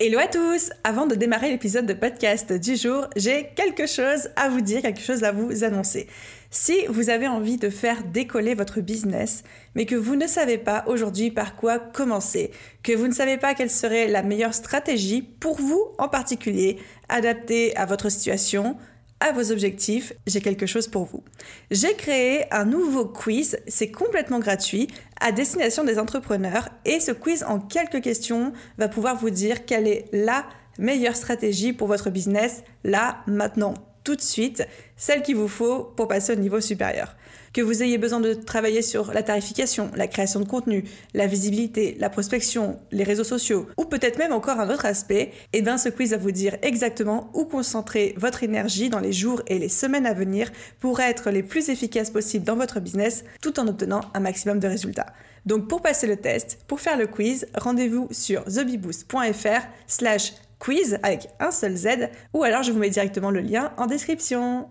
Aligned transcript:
Hello 0.00 0.20
à 0.20 0.28
tous 0.28 0.70
Avant 0.84 1.08
de 1.08 1.16
démarrer 1.16 1.50
l'épisode 1.50 1.84
de 1.84 1.92
podcast 1.92 2.52
du 2.52 2.76
jour, 2.76 3.08
j'ai 3.16 3.48
quelque 3.56 3.88
chose 3.88 4.28
à 4.36 4.48
vous 4.48 4.60
dire, 4.60 4.80
quelque 4.80 5.00
chose 5.00 5.24
à 5.24 5.32
vous 5.32 5.64
annoncer. 5.64 6.06
Si 6.52 6.86
vous 6.88 7.10
avez 7.10 7.26
envie 7.26 7.56
de 7.56 7.68
faire 7.68 8.04
décoller 8.04 8.54
votre 8.54 8.80
business, 8.80 9.42
mais 9.74 9.86
que 9.86 9.96
vous 9.96 10.14
ne 10.14 10.28
savez 10.28 10.56
pas 10.56 10.84
aujourd'hui 10.86 11.32
par 11.32 11.56
quoi 11.56 11.80
commencer, 11.80 12.52
que 12.84 12.92
vous 12.92 13.08
ne 13.08 13.12
savez 13.12 13.38
pas 13.38 13.54
quelle 13.54 13.72
serait 13.72 14.06
la 14.06 14.22
meilleure 14.22 14.54
stratégie 14.54 15.20
pour 15.20 15.60
vous 15.60 15.84
en 15.98 16.06
particulier, 16.06 16.78
adaptée 17.08 17.76
à 17.76 17.84
votre 17.84 18.08
situation, 18.08 18.76
à 19.20 19.32
vos 19.32 19.50
objectifs, 19.50 20.12
j'ai 20.26 20.40
quelque 20.40 20.66
chose 20.66 20.86
pour 20.86 21.04
vous. 21.04 21.24
J'ai 21.70 21.94
créé 21.94 22.52
un 22.52 22.64
nouveau 22.64 23.04
quiz, 23.06 23.58
c'est 23.66 23.90
complètement 23.90 24.38
gratuit, 24.38 24.88
à 25.20 25.32
destination 25.32 25.84
des 25.84 25.98
entrepreneurs 25.98 26.68
et 26.84 27.00
ce 27.00 27.12
quiz 27.12 27.42
en 27.42 27.58
quelques 27.58 28.02
questions 28.02 28.52
va 28.78 28.88
pouvoir 28.88 29.16
vous 29.16 29.30
dire 29.30 29.64
quelle 29.64 29.88
est 29.88 30.04
la 30.12 30.46
meilleure 30.78 31.16
stratégie 31.16 31.72
pour 31.72 31.88
votre 31.88 32.10
business 32.10 32.62
là, 32.84 33.18
maintenant, 33.26 33.74
tout 34.04 34.14
de 34.14 34.22
suite, 34.22 34.66
celle 34.96 35.22
qu'il 35.22 35.36
vous 35.36 35.48
faut 35.48 35.84
pour 35.96 36.08
passer 36.08 36.32
au 36.32 36.36
niveau 36.36 36.60
supérieur 36.60 37.16
que 37.52 37.60
vous 37.60 37.82
ayez 37.82 37.98
besoin 37.98 38.20
de 38.20 38.34
travailler 38.34 38.82
sur 38.82 39.12
la 39.12 39.22
tarification, 39.22 39.90
la 39.94 40.06
création 40.06 40.40
de 40.40 40.46
contenu, 40.46 40.84
la 41.14 41.26
visibilité, 41.26 41.96
la 41.98 42.10
prospection, 42.10 42.78
les 42.90 43.04
réseaux 43.04 43.24
sociaux, 43.24 43.66
ou 43.76 43.84
peut-être 43.84 44.18
même 44.18 44.32
encore 44.32 44.60
un 44.60 44.70
autre 44.70 44.86
aspect, 44.86 45.32
et 45.52 45.58
eh 45.58 45.62
bien 45.62 45.78
ce 45.78 45.88
quiz 45.88 46.10
va 46.10 46.16
vous 46.16 46.30
dire 46.30 46.56
exactement 46.62 47.30
où 47.34 47.44
concentrer 47.44 48.14
votre 48.16 48.42
énergie 48.42 48.90
dans 48.90 49.00
les 49.00 49.12
jours 49.12 49.42
et 49.46 49.58
les 49.58 49.68
semaines 49.68 50.06
à 50.06 50.14
venir 50.14 50.50
pour 50.80 51.00
être 51.00 51.30
les 51.30 51.42
plus 51.42 51.68
efficaces 51.68 52.10
possibles 52.10 52.44
dans 52.44 52.56
votre 52.56 52.80
business 52.80 53.24
tout 53.40 53.58
en 53.60 53.66
obtenant 53.68 54.00
un 54.14 54.20
maximum 54.20 54.58
de 54.58 54.68
résultats. 54.68 55.12
Donc 55.46 55.68
pour 55.68 55.82
passer 55.82 56.06
le 56.06 56.16
test, 56.16 56.58
pour 56.66 56.80
faire 56.80 56.98
le 56.98 57.06
quiz, 57.06 57.46
rendez-vous 57.54 58.08
sur 58.10 58.44
thebiboost.fr 58.44 59.66
slash 59.86 60.34
quiz 60.58 60.98
avec 61.02 61.28
un 61.40 61.50
seul 61.50 61.76
Z 61.76 61.88
ou 62.34 62.42
alors 62.42 62.62
je 62.62 62.72
vous 62.72 62.78
mets 62.78 62.90
directement 62.90 63.30
le 63.30 63.40
lien 63.40 63.72
en 63.76 63.86
description. 63.86 64.68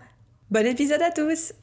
Bon 0.51 0.65
épisode 0.65 1.01
à 1.01 1.11
tous 1.11 1.53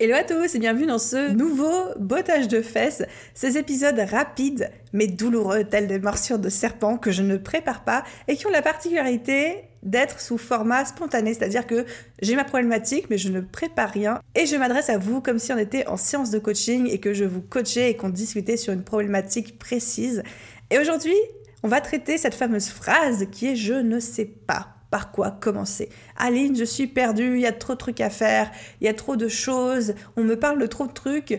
Hello 0.00 0.16
à 0.16 0.24
tous 0.24 0.56
et 0.56 0.58
bienvenue 0.58 0.86
dans 0.86 0.98
ce 0.98 1.30
nouveau 1.30 1.70
bottage 2.00 2.48
de 2.48 2.62
fesses, 2.62 3.04
ces 3.32 3.58
épisodes 3.58 3.96
rapides 4.10 4.68
mais 4.92 5.06
douloureux 5.06 5.62
tels 5.62 5.86
des 5.86 6.00
morsures 6.00 6.40
de 6.40 6.48
serpent 6.48 6.96
que 6.96 7.12
je 7.12 7.22
ne 7.22 7.36
prépare 7.36 7.84
pas 7.84 8.02
et 8.26 8.34
qui 8.34 8.44
ont 8.48 8.50
la 8.50 8.60
particularité 8.60 9.54
d'être 9.84 10.20
sous 10.20 10.36
format 10.36 10.84
spontané, 10.84 11.32
c'est-à-dire 11.32 11.64
que 11.68 11.86
j'ai 12.20 12.34
ma 12.34 12.42
problématique 12.42 13.08
mais 13.08 13.18
je 13.18 13.28
ne 13.28 13.40
prépare 13.40 13.90
rien 13.90 14.18
et 14.34 14.46
je 14.46 14.56
m'adresse 14.56 14.90
à 14.90 14.98
vous 14.98 15.20
comme 15.20 15.38
si 15.38 15.52
on 15.52 15.58
était 15.58 15.86
en 15.86 15.96
séance 15.96 16.30
de 16.30 16.40
coaching 16.40 16.88
et 16.90 16.98
que 16.98 17.14
je 17.14 17.24
vous 17.24 17.40
coachais 17.40 17.92
et 17.92 17.96
qu'on 17.96 18.08
discutait 18.08 18.56
sur 18.56 18.72
une 18.72 18.82
problématique 18.82 19.60
précise. 19.60 20.24
Et 20.72 20.80
aujourd'hui, 20.80 21.14
on 21.62 21.68
va 21.68 21.80
traiter 21.80 22.18
cette 22.18 22.34
fameuse 22.34 22.68
phrase 22.68 23.26
qui 23.30 23.46
est 23.46 23.56
je 23.56 23.74
ne 23.74 24.00
sais 24.00 24.24
pas 24.24 24.73
par 24.94 25.10
quoi 25.10 25.32
commencer. 25.32 25.88
Aline, 26.16 26.54
je 26.54 26.62
suis 26.62 26.86
perdue, 26.86 27.34
il 27.34 27.40
y 27.40 27.46
a 27.46 27.52
trop 27.52 27.72
de 27.72 27.78
trucs 27.78 28.00
à 28.00 28.10
faire, 28.10 28.52
il 28.80 28.84
y 28.84 28.88
a 28.88 28.94
trop 28.94 29.16
de 29.16 29.26
choses, 29.26 29.94
on 30.16 30.22
me 30.22 30.38
parle 30.38 30.60
de 30.60 30.66
trop 30.66 30.86
de 30.86 30.92
trucs 30.92 31.32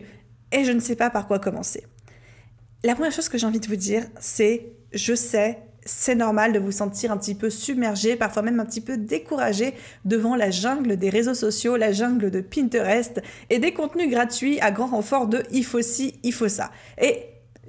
et 0.51 0.65
je 0.65 0.73
ne 0.73 0.81
sais 0.81 0.97
pas 0.97 1.09
par 1.09 1.25
quoi 1.25 1.39
commencer. 1.39 1.85
La 2.83 2.95
première 2.95 3.13
chose 3.13 3.29
que 3.29 3.37
j'ai 3.37 3.47
envie 3.47 3.61
de 3.61 3.67
vous 3.67 3.77
dire, 3.77 4.03
c'est 4.19 4.73
je 4.91 5.15
sais, 5.15 5.59
c'est 5.85 6.15
normal 6.15 6.51
de 6.51 6.59
vous 6.59 6.73
sentir 6.73 7.13
un 7.13 7.17
petit 7.17 7.33
peu 7.33 7.49
submergé, 7.49 8.17
parfois 8.17 8.41
même 8.41 8.59
un 8.59 8.65
petit 8.65 8.81
peu 8.81 8.97
découragé 8.97 9.73
devant 10.03 10.35
la 10.35 10.51
jungle 10.51 10.97
des 10.97 11.09
réseaux 11.09 11.33
sociaux, 11.33 11.77
la 11.77 11.93
jungle 11.93 12.31
de 12.31 12.41
Pinterest 12.41 13.21
et 13.49 13.59
des 13.59 13.73
contenus 13.73 14.09
gratuits 14.09 14.59
à 14.59 14.71
grand 14.71 14.87
renfort 14.87 15.27
de 15.27 15.43
il 15.53 15.63
faut 15.63 15.81
ci, 15.81 16.19
il 16.23 16.33
faut 16.33 16.49
ça. 16.49 16.71
Et 17.01 17.23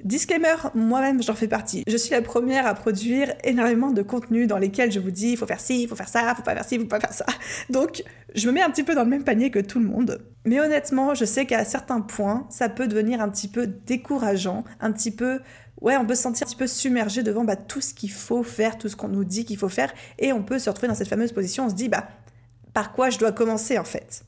Disclaimer, 0.05 0.55
moi-même 0.75 1.23
j'en 1.23 1.35
fais 1.35 1.49
partie. 1.49 1.83
Je 1.87 1.97
suis 1.97 2.13
la 2.13 2.23
première 2.23 2.67
à 2.67 2.75
produire 2.75 3.35
énormément 3.45 3.91
de 3.91 4.03
contenu 4.03 4.47
dans 4.47 4.59
lesquels 4.59 4.93
je 4.93 5.01
vous 5.01 5.11
dis 5.11 5.31
il 5.31 5.37
faut 5.37 5.47
faire 5.47 5.61
ci, 5.61 5.83
il 5.83 5.89
faut 5.89 5.97
faire 5.97 6.09
ça, 6.09 6.23
il 6.31 6.37
faut 6.37 6.43
pas 6.43 6.55
faire 6.55 6.65
ci, 6.65 6.75
il 6.75 6.81
faut 6.83 6.87
pas 6.87 7.01
faire 7.01 7.13
ça. 7.13 7.27
Donc 7.71 8.05
je 8.35 8.47
me 8.47 8.53
mets 8.53 8.63
un 8.63 8.71
petit 8.71 8.85
peu 8.85 8.95
dans 8.95 9.05
le 9.05 9.11
même 9.11 9.25
panier 9.25 9.51
que 9.51 9.59
tout 9.59 9.79
le 9.79 9.87
monde. 9.87 10.21
Mais 10.45 10.61
honnêtement, 10.61 11.15
je 11.15 11.25
sais 11.25 11.47
qu'à 11.47 11.65
certains 11.65 12.01
points, 12.01 12.47
ça 12.51 12.69
peut 12.69 12.87
devenir 12.87 13.21
un 13.21 13.29
petit 13.29 13.49
peu 13.49 13.67
décourageant, 13.67 14.65
un 14.81 14.93
petit 14.93 15.11
peu 15.11 15.41
ouais, 15.81 15.97
on 15.97 16.07
peut 16.07 16.15
se 16.15 16.23
sentir 16.23 16.47
un 16.47 16.51
petit 16.51 16.57
peu 16.57 16.67
submergé 16.67 17.23
devant 17.23 17.45
bah, 17.45 17.57
tout 17.57 17.81
ce 17.81 17.95
qu'il 17.95 18.11
faut 18.11 18.43
faire, 18.43 18.79
tout 18.79 18.89
ce 18.89 18.97
qu'on 18.97 19.09
nous 19.09 19.25
dit 19.25 19.45
qu'il 19.45 19.59
faut 19.59 19.69
faire, 19.69 19.93
et 20.19 20.33
on 20.33 20.43
peut 20.43 20.59
se 20.59 20.69
retrouver 20.69 20.89
dans 20.89 20.95
cette 20.95 21.09
fameuse 21.09 21.33
position, 21.33 21.67
on 21.67 21.71
se 21.71 21.75
dit, 21.75 21.89
bah, 21.89 22.09
par 22.73 22.93
quoi 22.93 23.11
je 23.11 23.19
dois 23.19 23.33
commencer 23.33 23.79
en 23.79 23.85
fait? 23.85 24.25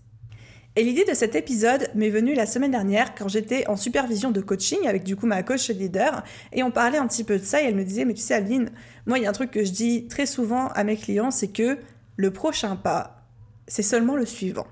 Et 0.78 0.84
l'idée 0.84 1.04
de 1.04 1.12
cet 1.14 1.34
épisode 1.34 1.88
m'est 1.94 2.08
venue 2.08 2.34
la 2.34 2.46
semaine 2.46 2.70
dernière 2.70 3.14
quand 3.16 3.26
j'étais 3.26 3.66
en 3.66 3.76
supervision 3.76 4.30
de 4.30 4.40
coaching 4.40 4.86
avec 4.86 5.02
du 5.02 5.16
coup 5.16 5.26
ma 5.26 5.42
coach 5.42 5.68
leader 5.70 6.22
et 6.52 6.62
on 6.62 6.70
parlait 6.70 6.98
un 6.98 7.06
petit 7.08 7.24
peu 7.24 7.38
de 7.38 7.44
ça 7.44 7.60
et 7.60 7.64
elle 7.64 7.74
me 7.74 7.84
disait 7.84 8.04
mais 8.04 8.14
tu 8.14 8.22
sais 8.22 8.34
Aline, 8.34 8.70
moi 9.04 9.18
il 9.18 9.24
y 9.24 9.26
a 9.26 9.30
un 9.30 9.32
truc 9.32 9.50
que 9.50 9.64
je 9.64 9.72
dis 9.72 10.06
très 10.06 10.24
souvent 10.24 10.68
à 10.68 10.84
mes 10.84 10.96
clients 10.96 11.32
c'est 11.32 11.48
que 11.48 11.78
le 12.16 12.30
prochain 12.30 12.76
pas 12.76 13.18
c'est 13.66 13.82
seulement 13.82 14.14
le 14.14 14.24
suivant. 14.24 14.66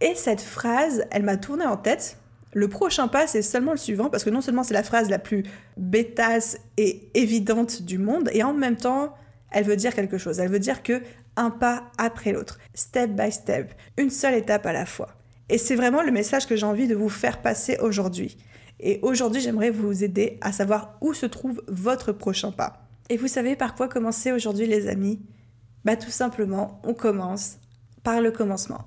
Et 0.00 0.14
cette 0.14 0.42
phrase, 0.42 1.04
elle 1.10 1.22
m'a 1.22 1.36
tourné 1.36 1.64
en 1.64 1.76
tête. 1.76 2.18
Le 2.52 2.68
prochain 2.68 3.08
pas, 3.08 3.26
c'est 3.26 3.42
seulement 3.42 3.72
le 3.72 3.78
suivant, 3.78 4.10
parce 4.10 4.22
que 4.22 4.30
non 4.30 4.40
seulement 4.40 4.62
c'est 4.62 4.74
la 4.74 4.82
phrase 4.82 5.08
la 5.08 5.18
plus 5.18 5.42
bêtasse 5.76 6.58
et 6.76 7.08
évidente 7.14 7.82
du 7.82 7.98
monde, 7.98 8.30
et 8.32 8.42
en 8.42 8.52
même 8.52 8.76
temps, 8.76 9.14
elle 9.54 9.64
veut 9.64 9.76
dire 9.76 9.94
quelque 9.94 10.18
chose. 10.18 10.40
Elle 10.40 10.50
veut 10.50 10.58
dire 10.58 10.82
que 10.82 11.00
un 11.36 11.50
pas 11.50 11.84
après 11.96 12.32
l'autre, 12.32 12.58
step 12.74 13.12
by 13.12 13.32
step, 13.32 13.72
une 13.96 14.10
seule 14.10 14.34
étape 14.34 14.66
à 14.66 14.72
la 14.72 14.84
fois. 14.84 15.08
Et 15.48 15.58
c'est 15.58 15.76
vraiment 15.76 16.02
le 16.02 16.10
message 16.10 16.46
que 16.46 16.56
j'ai 16.56 16.66
envie 16.66 16.88
de 16.88 16.94
vous 16.94 17.08
faire 17.08 17.40
passer 17.40 17.78
aujourd'hui. 17.80 18.36
Et 18.80 18.98
aujourd'hui, 19.02 19.40
j'aimerais 19.40 19.70
vous 19.70 20.02
aider 20.02 20.38
à 20.40 20.52
savoir 20.52 20.98
où 21.00 21.14
se 21.14 21.26
trouve 21.26 21.62
votre 21.68 22.12
prochain 22.12 22.50
pas. 22.50 22.88
Et 23.08 23.16
vous 23.16 23.28
savez 23.28 23.54
par 23.54 23.76
quoi 23.76 23.88
commencer 23.88 24.32
aujourd'hui, 24.32 24.66
les 24.66 24.88
amis? 24.88 25.20
Bah 25.84 25.96
tout 25.96 26.10
simplement, 26.10 26.80
on 26.84 26.94
commence 26.94 27.58
par 28.02 28.20
le 28.20 28.32
commencement. 28.32 28.84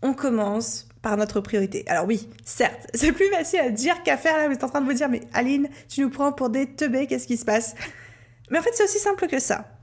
On 0.00 0.14
commence 0.14 0.88
par 1.02 1.16
notre 1.18 1.40
priorité. 1.40 1.84
Alors 1.88 2.06
oui, 2.06 2.28
certes, 2.44 2.86
c'est 2.94 3.12
plus 3.12 3.28
facile 3.28 3.60
à 3.60 3.70
dire 3.70 4.02
qu'à 4.02 4.16
faire. 4.16 4.38
Là, 4.38 4.48
vous 4.48 4.54
êtes 4.54 4.64
en 4.64 4.68
train 4.68 4.80
de 4.80 4.86
vous 4.86 4.94
dire, 4.94 5.10
mais 5.10 5.20
Aline, 5.34 5.68
tu 5.88 6.00
nous 6.00 6.10
prends 6.10 6.32
pour 6.32 6.48
des 6.48 6.74
teubés, 6.74 7.06
qu'est-ce 7.06 7.26
qui 7.26 7.36
se 7.36 7.44
passe? 7.44 7.74
Mais 8.50 8.58
en 8.58 8.62
fait, 8.62 8.70
c'est 8.72 8.84
aussi 8.84 8.98
simple 8.98 9.26
que 9.26 9.38
ça 9.38 9.75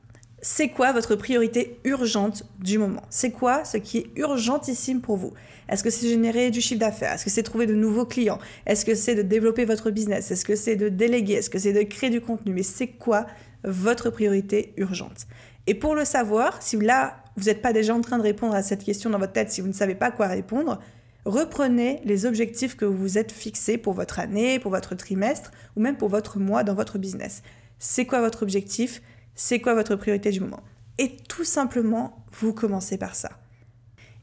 c'est 0.44 0.68
quoi 0.68 0.92
votre 0.92 1.16
priorité 1.16 1.80
urgente 1.86 2.44
du 2.59 2.78
moment? 2.78 3.04
C'est 3.09 3.31
quoi 3.31 3.64
ce 3.64 3.78
qui 3.78 4.00
est 4.00 4.08
urgentissime 4.18 5.00
pour 5.00 5.16
vous? 5.16 5.34
Est-ce 5.70 5.86
que 5.86 5.90
c'est 5.90 6.09
générer 6.09 6.52
du 6.52 6.59
chiffre 6.59 6.81
d'affaires? 6.81 7.14
Est-ce 7.14 7.24
que 7.24 7.30
c'est 7.30 7.44
trouver 7.44 7.66
de 7.66 7.74
nouveaux 7.74 8.06
clients? 8.06 8.40
Est-ce 8.66 8.84
que 8.84 8.94
c'est 8.94 9.16
de 9.16 9.22
développer 9.22 9.64
votre 9.64 9.90
business? 9.90 10.32
Est-ce 10.32 10.44
que 10.44 10.58
c'est 10.58 10.76
de 10.76 10.90
déléguer? 10.90 11.36
Est-ce 11.36 11.50
que 11.50 11.59
c'est 11.59 11.72
de 11.72 11.84
créer 11.84 12.09
du 12.09 12.20
contenu? 12.20 12.52
Mais 12.53 12.62
c'est 12.62 12.88
quoi 12.88 13.26
votre 13.64 14.09
priorité 14.09 14.74
urgente? 14.76 15.28
Et 15.66 15.76
pour 15.76 15.96
le 15.96 16.03
savoir, 16.03 16.62
si 16.62 16.76
là, 16.76 17.23
vous 17.38 17.46
n'êtes 17.46 17.62
pas 17.62 17.72
déjà 17.72 17.96
en 17.96 18.02
train 18.02 18.17
de 18.17 18.23
répondre 18.23 18.53
à 18.53 18.64
cette 18.64 18.84
question 18.84 19.09
dans 19.09 19.20
votre 19.20 19.32
tête, 19.32 19.50
si 19.50 19.62
vous 19.62 19.67
ne 19.67 19.73
savez 19.73 19.96
pas 19.96 20.12
quoi 20.12 20.28
répondre, 20.28 20.82
reprenez 21.23 22.02
les 22.03 22.26
objectifs 22.26 22.76
que 22.76 22.84
vous 22.84 22.97
vous 22.97 23.17
êtes 23.17 23.32
fixés 23.32 23.78
pour 23.78 23.94
votre 23.94 24.20
année, 24.20 24.59
pour 24.59 24.72
votre 24.72 24.94
trimestre 24.94 25.52
ou 25.78 25.79
même 25.79 25.96
pour 25.96 26.09
votre 26.09 26.38
mois 26.38 26.66
dans 26.66 26.76
votre 26.76 26.97
business. 26.97 27.44
C'est 27.79 28.06
quoi 28.06 28.20
votre 28.20 28.44
objectif? 28.44 29.02
C'est 29.35 29.59
quoi 29.59 29.74
votre 29.74 29.96
priorité 29.96 30.32
du 30.32 30.40
moment? 30.40 30.62
Et 30.97 31.18
tout 31.28 31.44
simplement, 31.44 32.26
vous 32.32 32.53
commencez 32.53 32.97
par 32.97 33.16
ça. 33.16 33.30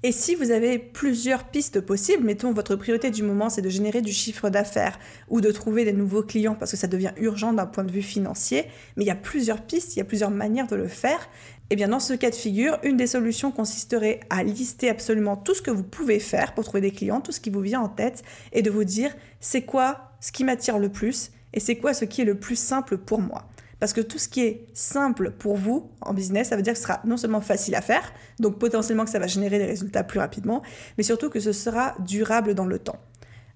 Et 0.03 0.13
si 0.13 0.35
vous 0.35 0.51
avez 0.51 0.79
plusieurs 0.79 1.45
pistes 1.45 1.83
possibles, 1.83 2.25
mettons 2.25 2.55
votre 2.55 2.75
priorité 2.75 3.11
du 3.11 3.23
moment 3.23 3.51
c'est 3.51 3.61
de 3.61 3.69
générer 3.69 4.01
du 4.01 4.15
chiffre 4.15 4.49
d'affaires 4.49 4.99
ou 5.29 5.43
de 5.43 5.51
trouver 5.51 5.85
des 5.85 5.93
nouveaux 5.93 6.23
clients 6.23 6.55
parce 6.55 6.71
que 6.71 6.79
ça 6.79 6.87
devient 6.87 7.13
urgent 7.19 7.53
d'un 7.53 7.67
point 7.67 7.85
de 7.85 7.93
vue 7.93 8.01
financier, 8.01 8.65
mais 8.97 9.05
il 9.05 9.07
y 9.07 9.11
a 9.11 9.15
plusieurs 9.15 9.61
pistes, 9.61 9.95
il 9.95 9.99
y 9.99 10.03
a 10.03 10.07
plusieurs 10.07 10.31
manières 10.31 10.69
de 10.69 10.77
le 10.77 10.89
faire, 10.89 11.29
et 11.69 11.75
eh 11.75 11.77
bien 11.77 11.89
dans 11.89 12.01
ce 12.01 12.15
cas 12.15 12.31
de 12.31 12.35
figure, 12.35 12.79
une 12.83 12.97
des 12.97 13.07
solutions 13.07 13.53
consisterait 13.53 14.21
à 14.31 14.43
lister 14.43 14.89
absolument 14.89 15.37
tout 15.37 15.55
ce 15.55 15.61
que 15.61 15.71
vous 15.71 15.85
pouvez 15.85 16.19
faire 16.19 16.55
pour 16.55 16.65
trouver 16.65 16.81
des 16.81 16.93
clients, 16.93 17.21
tout 17.21 17.31
ce 17.31 17.41
qui 17.41 17.51
vous 17.51 17.61
vient 17.61 17.83
en 17.83 17.91
tête, 17.91 18.23
et 18.53 18.63
de 18.63 18.71
vous 18.71 18.85
dire 18.85 19.15
c'est 19.39 19.63
quoi 19.63 20.13
ce 20.21 20.33
qui 20.33 20.45
m'attire 20.45 20.79
le 20.79 20.89
plus 20.89 21.31
et 21.53 21.61
c'est 21.61 21.77
quoi 21.77 21.93
ce 21.93 22.07
qui 22.07 22.23
est 22.23 22.25
le 22.25 22.37
plus 22.37 22.57
simple 22.57 22.97
pour 22.97 23.21
moi. 23.21 23.50
Parce 23.81 23.95
que 23.95 24.03
tout 24.03 24.19
ce 24.19 24.29
qui 24.29 24.43
est 24.43 24.67
simple 24.75 25.33
pour 25.33 25.57
vous 25.57 25.91
en 26.03 26.15
business, 26.15 26.51
ça 26.51 26.57
veut 26.57 26.63
dire 26.63 26.75
que 26.75 26.79
ce 26.79 26.85
sera 26.85 27.01
non 27.05 27.17
seulement 27.17 27.41
facile 27.41 27.75
à 27.75 27.81
faire, 27.81 28.13
donc 28.39 28.59
potentiellement 28.59 29.05
que 29.05 29.11
ça 29.11 29.19
va 29.19 29.27
générer 29.27 29.59
des 29.59 29.65
résultats 29.65 30.05
plus 30.05 30.21
rapidement, 30.21 30.63
mais 30.99 31.03
surtout 31.03 31.31
que 31.31 31.41
ce 31.41 31.53
sera 31.53 31.97
durable 32.01 32.55
dans 32.55 32.67
le 32.67 32.79
temps. 32.79 33.01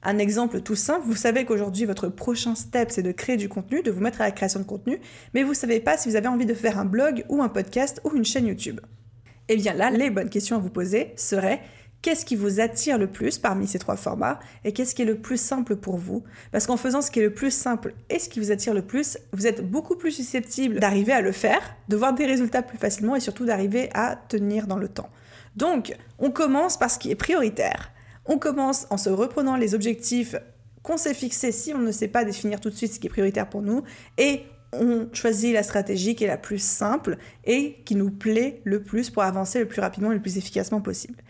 Un 0.02 0.18
exemple 0.18 0.60
tout 0.60 0.74
simple, 0.74 1.06
vous 1.06 1.14
savez 1.14 1.44
qu'aujourd'hui 1.44 1.84
votre 1.84 2.08
prochain 2.08 2.54
step 2.54 2.90
c'est 2.90 3.02
de 3.02 3.12
créer 3.12 3.36
du 3.36 3.48
contenu, 3.48 3.82
de 3.82 3.90
vous 3.90 4.00
mettre 4.00 4.20
à 4.20 4.24
la 4.24 4.32
création 4.32 4.60
de 4.60 4.64
contenu, 4.64 4.98
mais 5.34 5.42
vous 5.42 5.50
ne 5.50 5.54
savez 5.54 5.80
pas 5.80 5.96
si 5.96 6.08
vous 6.08 6.16
avez 6.16 6.28
envie 6.28 6.46
de 6.46 6.54
faire 6.54 6.78
un 6.78 6.84
blog 6.84 7.24
ou 7.28 7.42
un 7.42 7.48
podcast 7.48 8.00
ou 8.04 8.14
une 8.14 8.24
chaîne 8.24 8.46
YouTube. 8.46 8.80
Eh 9.48 9.56
bien 9.56 9.74
là, 9.74 9.90
les 9.90 10.10
bonnes 10.10 10.30
questions 10.30 10.56
à 10.56 10.58
vous 10.58 10.70
poser 10.70 11.12
seraient 11.16 11.60
qu'est-ce 12.04 12.26
qui 12.26 12.36
vous 12.36 12.60
attire 12.60 12.98
le 12.98 13.06
plus 13.06 13.38
parmi 13.38 13.66
ces 13.66 13.78
trois 13.78 13.96
formats 13.96 14.38
et 14.62 14.72
qu'est-ce 14.72 14.94
qui 14.94 15.00
est 15.00 15.06
le 15.06 15.16
plus 15.16 15.38
simple 15.38 15.74
pour 15.74 15.96
vous? 15.96 16.22
Parce 16.52 16.66
qu'en 16.66 16.76
faisant 16.76 17.00
ce 17.00 17.10
qui 17.10 17.20
est 17.20 17.22
le 17.22 17.32
plus 17.32 17.50
simple 17.50 17.94
et 18.10 18.18
ce 18.18 18.28
qui 18.28 18.40
vous 18.40 18.52
attire 18.52 18.74
le 18.74 18.82
plus, 18.82 19.16
vous 19.32 19.46
êtes 19.46 19.66
beaucoup 19.66 19.96
plus 19.96 20.10
susceptible 20.10 20.80
d'arriver 20.80 21.12
à 21.12 21.22
le 21.22 21.32
faire, 21.32 21.62
de 21.88 21.96
voir 21.96 22.12
des 22.12 22.26
résultats 22.26 22.60
plus 22.60 22.76
facilement 22.76 23.16
et 23.16 23.20
surtout 23.20 23.46
d'arriver 23.46 23.88
à 23.94 24.16
tenir 24.28 24.66
dans 24.66 24.76
le 24.76 24.88
temps. 24.88 25.08
Donc, 25.56 25.96
on 26.18 26.30
commence 26.30 26.76
par 26.76 26.90
ce 26.90 26.98
qui 26.98 27.10
est 27.10 27.14
prioritaire. 27.14 27.90
On 28.26 28.36
commence 28.36 28.86
en 28.90 28.98
se 28.98 29.08
reprenant 29.08 29.56
les 29.56 29.74
objectifs 29.74 30.36
qu'on 30.82 30.98
s'est 30.98 31.14
fixés 31.14 31.52
si 31.52 31.72
on 31.72 31.78
ne 31.78 31.90
sait 31.90 32.08
pas 32.08 32.26
définir 32.26 32.60
tout 32.60 32.68
de 32.68 32.74
suite 32.74 32.92
ce 32.92 33.00
qui 33.00 33.06
est 33.06 33.10
prioritaire 33.10 33.48
pour 33.48 33.62
nous 33.62 33.82
et 34.18 34.42
on 34.78 35.08
choisit 35.12 35.54
la 35.54 35.62
stratégie 35.62 36.14
qui 36.14 36.24
est 36.24 36.28
la 36.28 36.36
plus 36.36 36.58
simple 36.58 37.16
et 37.44 37.76
qui 37.84 37.94
nous 37.94 38.10
plaît 38.10 38.60
le 38.64 38.82
plus 38.82 39.08
pour 39.08 39.22
avancer 39.22 39.60
le 39.60 39.66
plus 39.66 39.80
rapidement 39.80 40.10
et 40.10 40.14
le 40.14 40.20
plus 40.20 40.36
efficacement 40.36 40.80
possible. 40.80 41.22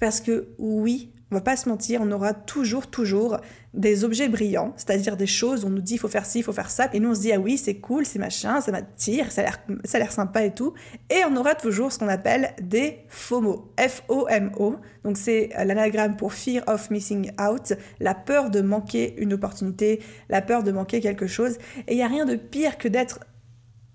Parce 0.00 0.20
que 0.20 0.48
oui, 0.58 1.12
on 1.30 1.34
va 1.34 1.40
pas 1.42 1.56
se 1.56 1.68
mentir, 1.68 2.00
on 2.02 2.10
aura 2.10 2.32
toujours, 2.32 2.86
toujours 2.86 3.38
des 3.74 4.02
objets 4.04 4.28
brillants, 4.28 4.72
c'est-à-dire 4.76 5.16
des 5.16 5.26
choses 5.26 5.64
où 5.64 5.66
on 5.66 5.70
nous 5.70 5.82
dit 5.82 5.94
il 5.94 5.98
faut 5.98 6.08
faire 6.08 6.24
ci, 6.24 6.38
il 6.38 6.42
faut 6.42 6.54
faire 6.54 6.70
ça, 6.70 6.88
et 6.94 7.00
nous 7.00 7.10
on 7.10 7.14
se 7.14 7.20
dit 7.20 7.32
ah 7.32 7.38
oui 7.38 7.58
c'est 7.58 7.74
cool, 7.74 8.06
c'est 8.06 8.18
machin, 8.18 8.62
ça 8.62 8.72
m'attire, 8.72 9.30
ça 9.30 9.42
a 9.42 9.98
l'air, 9.98 10.10
sympa 10.10 10.44
et 10.44 10.54
tout, 10.54 10.72
et 11.10 11.20
on 11.30 11.36
aura 11.36 11.54
toujours 11.54 11.92
ce 11.92 11.98
qu'on 11.98 12.08
appelle 12.08 12.54
des 12.62 13.00
FOMO, 13.08 13.70
F-O-M-O, 13.78 14.76
donc 15.04 15.18
c'est 15.18 15.50
l'anagramme 15.64 16.16
pour 16.16 16.32
Fear 16.32 16.64
of 16.66 16.90
Missing 16.90 17.32
Out, 17.38 17.74
la 18.00 18.14
peur 18.14 18.48
de 18.48 18.62
manquer 18.62 19.14
une 19.18 19.34
opportunité, 19.34 20.00
la 20.30 20.40
peur 20.40 20.62
de 20.62 20.72
manquer 20.72 21.00
quelque 21.00 21.26
chose, 21.26 21.58
et 21.86 21.92
il 21.92 21.96
n'y 21.96 22.02
a 22.02 22.08
rien 22.08 22.24
de 22.24 22.36
pire 22.36 22.78
que 22.78 22.88
d'être 22.88 23.20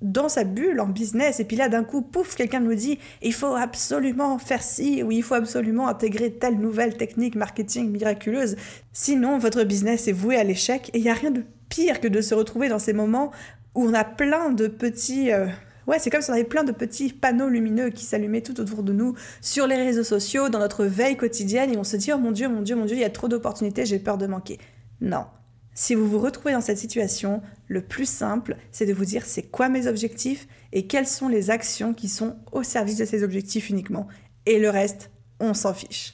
dans 0.03 0.29
sa 0.29 0.43
bulle 0.43 0.79
en 0.79 0.87
business 0.87 1.39
et 1.39 1.45
puis 1.45 1.55
là 1.55 1.69
d'un 1.69 1.83
coup 1.83 2.01
pouf 2.01 2.35
quelqu'un 2.35 2.59
nous 2.59 2.75
dit 2.75 2.99
il 3.21 3.33
faut 3.33 3.55
absolument 3.55 4.37
faire 4.37 4.61
ci 4.61 5.01
ou 5.01 5.11
il 5.11 5.23
faut 5.23 5.33
absolument 5.33 5.87
intégrer 5.87 6.31
telle 6.31 6.59
nouvelle 6.59 6.97
technique 6.97 7.35
marketing 7.35 7.89
miraculeuse 7.89 8.57
sinon 8.91 9.39
votre 9.39 9.63
business 9.63 10.07
est 10.07 10.13
voué 10.13 10.35
à 10.35 10.43
l'échec 10.43 10.91
et 10.93 10.97
il 10.99 11.03
n'y 11.03 11.09
a 11.09 11.13
rien 11.13 11.31
de 11.31 11.43
pire 11.69 12.01
que 12.01 12.07
de 12.07 12.21
se 12.21 12.35
retrouver 12.35 12.67
dans 12.67 12.79
ces 12.79 12.93
moments 12.93 13.31
où 13.75 13.85
on 13.85 13.93
a 13.93 14.03
plein 14.03 14.51
de 14.51 14.67
petits 14.67 15.31
euh, 15.31 15.47
Ouais, 15.85 15.99
c'est 15.99 16.09
comme 16.09 16.21
si 16.21 16.29
on 16.29 16.33
avait 16.33 16.45
plein 16.45 16.63
de 16.63 16.71
petits 16.71 17.11
panneaux 17.11 17.49
lumineux 17.49 17.89
qui 17.89 18.05
s'allumaient 18.05 18.39
tout 18.39 18.61
autour 18.61 18.83
de 18.83 18.93
nous, 18.93 19.15
sur 19.41 19.67
les 19.67 19.75
réseaux 19.75 20.05
sociaux, 20.05 20.47
dans 20.47 20.59
notre 20.59 20.85
veille 20.85 21.17
quotidienne, 21.17 21.73
et 21.73 21.77
on 21.77 21.83
se 21.83 21.97
dit, 21.97 22.13
oh 22.13 22.17
mon 22.17 22.31
Dieu, 22.31 22.47
mon 22.47 22.61
Dieu, 22.61 22.77
mon 22.77 22.85
Dieu, 22.85 22.95
il 22.95 23.01
y 23.01 23.05
a 23.05 23.09
trop 23.09 23.27
d'opportunités, 23.27 23.85
j'ai 23.85 23.99
peur 23.99 24.17
de 24.17 24.25
manquer. 24.25 24.59
Non, 25.01 25.25
si 25.73 25.95
vous 25.95 26.07
vous 26.07 26.19
retrouvez 26.19 26.53
dans 26.53 26.61
cette 26.61 26.77
situation, 26.77 27.41
le 27.67 27.81
plus 27.81 28.07
simple, 28.07 28.57
c'est 28.71 28.85
de 28.85 28.93
vous 28.93 29.05
dire 29.05 29.25
c'est 29.25 29.43
quoi 29.43 29.69
mes 29.69 29.87
objectifs 29.87 30.47
et 30.71 30.87
quelles 30.87 31.07
sont 31.07 31.27
les 31.27 31.49
actions 31.49 31.93
qui 31.93 32.09
sont 32.09 32.37
au 32.51 32.63
service 32.63 32.97
de 32.97 33.05
ces 33.05 33.23
objectifs 33.23 33.69
uniquement. 33.69 34.07
Et 34.45 34.59
le 34.59 34.69
reste, 34.69 35.09
on 35.39 35.53
s'en 35.53 35.73
fiche. 35.73 36.13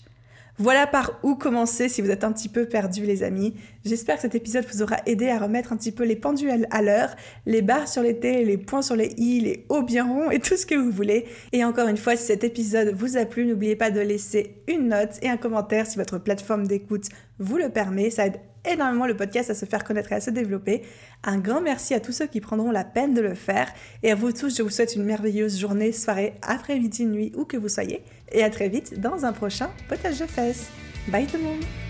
Voilà 0.62 0.88
par 0.88 1.18
où 1.24 1.36
commencer 1.36 1.88
si 1.88 2.02
vous 2.02 2.12
êtes 2.12 2.26
un 2.26 2.34
petit 2.34 2.50
peu 2.50 2.66
perdu 2.66 3.06
les 3.06 3.24
amis. 3.24 3.54
J'espère 3.86 4.16
que 4.18 4.24
cet 4.24 4.36
épisode 4.36 4.66
vous 4.70 4.82
aura 4.82 4.98
aidé 5.06 5.30
à 5.30 5.40
remettre 5.40 5.72
un 5.72 5.78
petit 5.78 5.94
peu 5.94 6.04
les 6.04 6.18
pendules 6.18 6.68
à 6.70 6.82
l'heure, 6.82 7.16
les 7.46 7.62
barres 7.62 7.88
sur 7.88 8.04
les 8.04 8.20
T, 8.20 8.44
les 8.44 8.58
points 8.58 8.82
sur 8.82 8.98
les 8.98 9.14
I, 9.18 9.40
les 9.40 9.66
hauts 9.70 9.84
bien 9.84 10.06
ronds 10.06 10.32
et 10.32 10.40
tout 10.40 10.58
ce 10.58 10.66
que 10.66 10.76
vous 10.76 10.92
voulez. 10.92 11.28
Et 11.54 11.64
encore 11.64 11.88
une 11.88 11.96
fois, 11.96 12.18
si 12.18 12.26
cet 12.26 12.44
épisode 12.44 12.94
vous 12.94 13.16
a 13.16 13.24
plu, 13.24 13.46
n'oubliez 13.46 13.78
pas 13.78 13.90
de 13.90 14.02
laisser 14.02 14.62
une 14.68 14.90
note 14.90 15.18
et 15.22 15.30
un 15.30 15.38
commentaire 15.38 15.88
si 15.88 15.98
votre 15.98 16.18
plateforme 16.18 16.68
d'écoute 16.68 17.06
vous 17.40 17.58
le 17.58 17.70
permet. 17.70 18.10
Ça 18.10 18.28
aide 18.28 18.40
énormément 18.70 19.08
le 19.08 19.16
podcast 19.16 19.50
à 19.50 19.56
se 19.56 19.66
faire 19.66 19.84
connaître 19.84 20.12
et 20.12 20.16
à 20.16 20.22
se 20.22 20.30
développer. 20.30 20.84
Un 21.24 21.38
grand 21.38 21.62
merci 21.62 21.94
à 21.94 22.00
tous 22.00 22.12
ceux 22.12 22.28
qui 22.28 22.42
prendront 22.42 22.72
la 22.72 22.84
peine 22.84 23.14
de 23.14 23.22
le 23.22 23.34
faire. 23.34 23.72
Et 24.04 24.12
à 24.12 24.16
vous 24.16 24.32
tous, 24.32 24.56
je 24.56 24.62
vous 24.62 24.70
souhaite 24.70 24.96
une 24.96 25.04
merveilleuse 25.04 25.60
journée, 25.60 25.92
soirée, 25.92 26.36
après-midi, 26.42 27.06
nuit, 27.06 27.32
où 27.36 27.46
que 27.46 27.58
vous 27.58 27.70
soyez. 27.70 28.04
Et 28.32 28.44
à 28.44 28.50
très 28.50 28.70
vite 28.70 29.00
dans 29.00 29.26
un 29.26 29.34
prochain 29.34 29.70
potage 29.88 30.20
de 30.20 30.26
fesses. 30.26 30.70
Bye 31.08 31.26
tout 31.26 31.38
le 31.38 31.44
monde 31.44 31.89